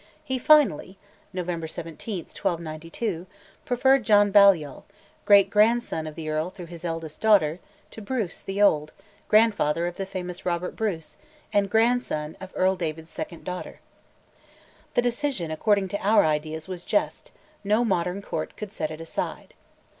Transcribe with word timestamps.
he 0.23 0.39
finally 0.39 0.97
(November 1.31 1.67
17, 1.67 2.23
1292) 2.25 3.27
preferred 3.65 4.03
John 4.03 4.31
Balliol 4.31 4.83
(great 5.25 5.51
grandson 5.51 6.07
of 6.07 6.15
the 6.15 6.27
earl 6.27 6.49
through 6.49 6.65
his 6.65 6.83
eldest 6.83 7.19
daughter) 7.21 7.59
to 7.91 8.01
Bruce 8.01 8.41
the 8.41 8.59
Old, 8.63 8.93
grandfather 9.27 9.85
of 9.85 9.97
the 9.97 10.07
famous 10.07 10.43
Robert 10.43 10.75
Bruce, 10.75 11.17
and 11.53 11.69
grandson 11.69 12.35
of 12.41 12.51
Earl 12.55 12.77
David's 12.77 13.11
second 13.11 13.43
daughter. 13.43 13.79
The 14.95 15.03
decision, 15.03 15.51
according 15.51 15.87
to 15.89 15.99
our 16.01 16.25
ideas, 16.25 16.67
was 16.67 16.83
just; 16.83 17.29
no 17.63 17.85
modern 17.85 18.23
court 18.23 18.57
could 18.57 18.73
set 18.73 18.89
it 18.89 19.01
aside. 19.01 19.53